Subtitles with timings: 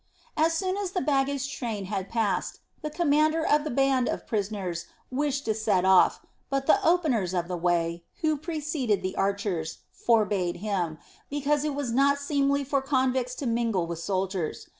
[0.35, 4.87] As soon as the baggage train had passed, the commander of the band of prisoners
[5.11, 10.55] wished to set off, but the "openers of the way," who preceded the archers, forbade
[10.55, 10.97] him,
[11.29, 14.65] because it was not seemly for convicts to mingle with soldiers.